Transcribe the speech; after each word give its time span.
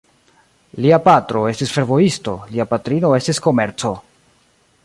Lia 0.85 0.97
patro 1.07 1.43
estis 1.51 1.75
fervojisto, 1.75 2.35
lia 2.55 2.69
patrino 2.75 3.15
estis 3.19 3.45
komerco. 3.49 3.97